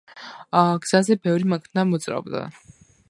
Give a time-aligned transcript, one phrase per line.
[0.85, 2.43] გზაზე ბევრი მანქანა მოძრაობდა.